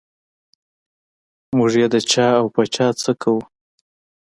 موږ 1.57 1.71
یې 1.81 1.87
د 1.93 1.95
چا 2.11 2.27
او 2.39 2.45
په 2.55 2.61
چا 2.75 2.87
څه 3.01 3.11
کوو. 3.21 3.41